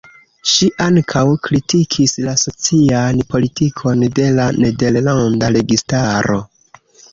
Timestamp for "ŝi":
0.51-0.69